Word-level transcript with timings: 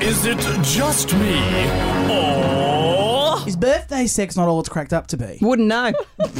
Is 0.00 0.26
it 0.26 0.38
just 0.62 1.12
me? 1.14 1.38
Or. 2.10 3.46
Is 3.48 3.56
birthday 3.56 4.06
sex 4.06 4.36
not 4.36 4.48
all 4.48 4.60
it's 4.60 4.68
cracked 4.68 4.92
up 4.92 5.06
to 5.08 5.16
be? 5.16 5.38
Wouldn't 5.40 5.68
know. 5.68 5.92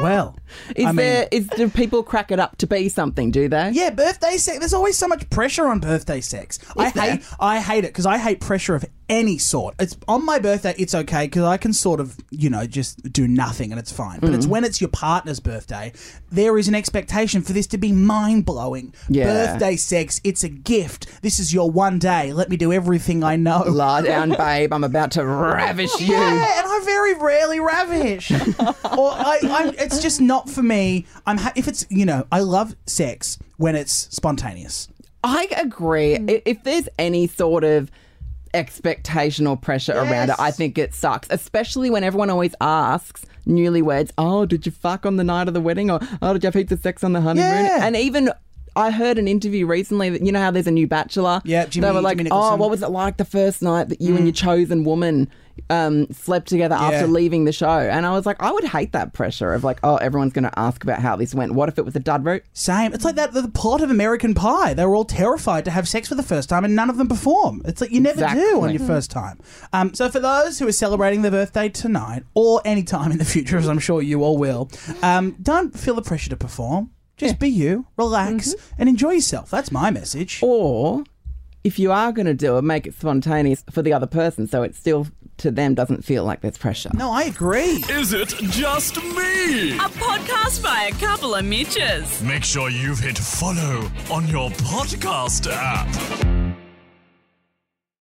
Well, 0.00 0.36
Is 0.74 0.86
I 0.86 0.88
mean, 0.88 0.96
there 0.96 1.28
is 1.30 1.46
do 1.48 1.68
people 1.68 2.02
crack 2.02 2.32
it 2.32 2.40
up 2.40 2.56
to 2.58 2.66
be 2.66 2.88
something? 2.88 3.30
Do 3.30 3.48
they? 3.48 3.70
Yeah, 3.70 3.90
birthday 3.90 4.36
sex. 4.36 4.58
There's 4.58 4.74
always 4.74 4.98
so 4.98 5.06
much 5.06 5.28
pressure 5.30 5.68
on 5.68 5.78
birthday 5.78 6.20
sex. 6.20 6.58
I 6.76 6.90
there? 6.90 7.10
hate. 7.16 7.24
I 7.38 7.60
hate 7.60 7.84
it 7.84 7.88
because 7.88 8.06
I 8.06 8.18
hate 8.18 8.40
pressure 8.40 8.74
of 8.74 8.84
any 9.12 9.36
sort. 9.36 9.74
It's 9.78 9.94
on 10.08 10.24
my 10.24 10.38
birthday. 10.38 10.74
It's 10.78 10.94
okay 10.94 11.26
because 11.26 11.44
I 11.44 11.58
can 11.58 11.74
sort 11.74 12.00
of, 12.00 12.16
you 12.30 12.48
know, 12.48 12.66
just 12.66 13.12
do 13.12 13.28
nothing 13.28 13.70
and 13.70 13.78
it's 13.78 13.92
fine. 13.92 14.20
But 14.20 14.30
it's 14.32 14.46
when 14.46 14.64
it's 14.64 14.80
your 14.80 14.88
partner's 14.88 15.38
birthday, 15.38 15.92
there 16.30 16.56
is 16.56 16.66
an 16.66 16.74
expectation 16.74 17.42
for 17.42 17.52
this 17.52 17.66
to 17.68 17.78
be 17.78 17.92
mind 17.92 18.46
blowing. 18.46 18.94
Yeah. 19.10 19.26
Birthday 19.26 19.76
sex. 19.76 20.18
It's 20.24 20.42
a 20.44 20.48
gift. 20.48 21.20
This 21.22 21.38
is 21.38 21.52
your 21.52 21.70
one 21.70 21.98
day. 21.98 22.32
Let 22.32 22.48
me 22.48 22.56
do 22.56 22.72
everything 22.72 23.22
I 23.22 23.36
know. 23.36 23.62
Lie 23.64 24.00
down, 24.12 24.30
babe. 24.30 24.72
I'm 24.72 24.82
about 24.84 25.10
to 25.12 25.26
ravish 25.26 26.00
you. 26.00 26.14
Yeah, 26.14 26.58
and 26.58 26.66
I 26.66 26.80
very 26.84 27.14
rarely 27.14 27.60
ravish. 27.60 28.30
or 28.62 29.10
I, 29.12 29.38
I, 29.42 29.74
it's 29.78 30.00
just 30.00 30.22
not 30.22 30.48
for 30.48 30.62
me. 30.62 31.04
I'm 31.26 31.36
ha- 31.36 31.52
if 31.54 31.68
it's 31.68 31.84
you 31.90 32.06
know 32.06 32.26
I 32.32 32.40
love 32.40 32.74
sex 32.86 33.38
when 33.58 33.76
it's 33.76 33.92
spontaneous. 33.92 34.88
I 35.22 35.48
agree. 35.56 36.16
Mm. 36.16 36.30
I- 36.30 36.42
If 36.46 36.64
there's 36.64 36.88
any 36.98 37.26
sort 37.26 37.62
of 37.64 37.90
expectation 38.54 39.46
or 39.46 39.56
pressure 39.56 39.92
around 39.92 40.30
it, 40.30 40.36
I 40.38 40.50
think 40.50 40.78
it 40.78 40.94
sucks. 40.94 41.28
Especially 41.30 41.90
when 41.90 42.04
everyone 42.04 42.30
always 42.30 42.54
asks 42.60 43.24
newlyweds, 43.46 44.12
"Oh, 44.18 44.46
did 44.46 44.66
you 44.66 44.72
fuck 44.72 45.04
on 45.06 45.16
the 45.16 45.24
night 45.24 45.48
of 45.48 45.54
the 45.54 45.60
wedding?" 45.60 45.90
or 45.90 46.00
"Oh, 46.20 46.32
did 46.32 46.42
you 46.42 46.46
have 46.48 46.54
heaps 46.54 46.72
of 46.72 46.80
sex 46.80 47.02
on 47.04 47.12
the 47.12 47.20
honeymoon?" 47.20 47.64
Yeah. 47.64 47.86
And 47.86 47.96
even. 47.96 48.30
I 48.74 48.90
heard 48.90 49.18
an 49.18 49.28
interview 49.28 49.66
recently 49.66 50.10
that 50.10 50.22
you 50.24 50.32
know 50.32 50.40
how 50.40 50.50
there's 50.50 50.66
a 50.66 50.70
new 50.72 50.86
bachelor. 50.86 51.40
Yeah, 51.44 51.66
Jimmy- 51.66 51.86
they 51.86 51.92
were 51.92 52.00
like, 52.00 52.16
Jimmy 52.18 52.30
"Oh, 52.30 52.34
Nicholson." 52.36 52.56
Mm. 52.56 52.60
what 52.60 52.70
was 52.70 52.82
it 52.82 52.90
like 52.90 53.16
the 53.18 53.24
first 53.24 53.62
night 53.62 53.88
that 53.90 54.00
you 54.00 54.16
and 54.16 54.24
your 54.24 54.32
chosen 54.32 54.84
woman 54.84 55.28
um, 55.68 56.10
slept 56.12 56.48
together 56.48 56.76
Yeah. 56.80 56.88
after 56.90 57.06
leaving 57.06 57.44
the 57.44 57.52
show?" 57.52 57.66
And 57.68 58.06
I 58.06 58.12
was 58.12 58.24
like, 58.24 58.42
I 58.42 58.50
would 58.50 58.64
hate 58.64 58.92
that 58.92 59.12
pressure 59.12 59.52
of 59.52 59.62
like, 59.64 59.78
"Oh, 59.82 59.96
everyone's 59.96 60.32
going 60.32 60.44
to 60.44 60.58
ask 60.58 60.82
about 60.82 61.00
how 61.00 61.16
this 61.16 61.34
went. 61.34 61.52
What 61.52 61.68
if 61.68 61.78
it 61.78 61.84
was 61.84 61.94
a 61.96 62.00
dud 62.00 62.24
route?" 62.24 62.42
Same. 62.54 62.92
It's 62.94 63.04
like 63.04 63.16
that 63.16 63.32
the 63.34 63.48
plot 63.48 63.82
of 63.82 63.90
American 63.90 64.32
Pie. 64.34 64.74
They 64.74 64.84
were 64.86 64.94
all 64.96 65.04
terrified 65.04 65.64
to 65.66 65.70
have 65.70 65.86
sex 65.86 66.08
for 66.08 66.14
the 66.14 66.22
first 66.22 66.48
time, 66.48 66.64
and 66.64 66.74
none 66.74 66.88
of 66.88 66.96
them 66.96 67.08
perform. 67.08 67.62
It's 67.66 67.80
like 67.80 67.90
you 67.90 68.00
never 68.00 68.20
do 68.26 68.62
on 68.62 68.70
your 68.70 68.86
first 68.86 69.10
time. 69.10 69.38
Um, 69.72 69.92
so 69.94 70.08
for 70.08 70.20
those 70.20 70.58
who 70.58 70.66
are 70.66 70.72
celebrating 70.72 71.20
their 71.22 71.30
birthday 71.30 71.68
tonight 71.68 72.22
or 72.34 72.62
any 72.64 72.82
time 72.82 73.12
in 73.12 73.18
the 73.18 73.24
future, 73.24 73.58
as 73.58 73.68
I'm 73.68 73.78
sure 73.78 74.00
you 74.00 74.22
all 74.22 74.38
will, 74.38 74.70
um, 75.02 75.36
don't 75.42 75.78
feel 75.78 75.94
the 75.94 76.02
pressure 76.02 76.30
to 76.30 76.36
perform. 76.36 76.90
Just 77.22 77.38
be 77.38 77.48
you, 77.48 77.86
relax, 77.96 78.54
mm-hmm. 78.54 78.74
and 78.80 78.88
enjoy 78.88 79.12
yourself. 79.12 79.50
That's 79.50 79.70
my 79.70 79.90
message. 79.90 80.40
Or 80.42 81.04
if 81.64 81.78
you 81.78 81.92
are 81.92 82.12
going 82.12 82.26
to 82.26 82.34
do 82.34 82.58
it, 82.58 82.62
make 82.62 82.86
it 82.86 82.94
spontaneous 82.94 83.64
for 83.70 83.82
the 83.82 83.92
other 83.92 84.06
person 84.06 84.46
so 84.46 84.62
it 84.62 84.74
still 84.74 85.06
to 85.38 85.50
them 85.50 85.74
doesn't 85.74 86.04
feel 86.04 86.24
like 86.24 86.40
there's 86.40 86.58
pressure. 86.58 86.90
No, 86.94 87.10
I 87.10 87.22
agree. 87.22 87.82
Is 87.88 88.12
it 88.12 88.28
just 88.28 88.96
me? 88.96 89.72
A 89.76 89.88
podcast 89.88 90.62
by 90.62 90.90
a 90.92 90.98
couple 90.98 91.34
of 91.34 91.44
Mitches. 91.44 92.22
Make 92.22 92.44
sure 92.44 92.70
you've 92.70 93.00
hit 93.00 93.18
follow 93.18 93.90
on 94.10 94.26
your 94.28 94.50
podcast 94.50 95.48
app. 95.50 96.41